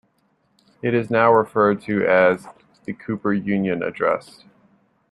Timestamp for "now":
1.11-1.31